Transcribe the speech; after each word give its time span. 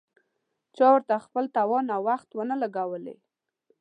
چا 0.75 0.87
ورته 0.93 1.15
خپل 1.25 1.45
توان 1.57 1.85
او 1.95 2.01
وخت 2.09 2.29
ونه 2.33 2.55
لګولې. 2.63 3.15